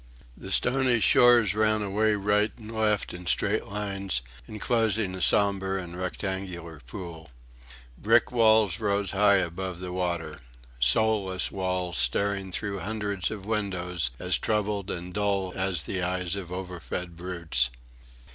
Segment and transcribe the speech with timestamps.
[0.35, 5.95] The stony shores ran away right and left in straight lines, enclosing a sombre and
[5.95, 7.29] rectangular pool.
[7.99, 10.39] Brick walls rose high above the water!
[10.79, 16.51] soulless walls, staring through hundreds of windows as troubled and dull as the eyes of
[16.51, 17.69] over fed brutes.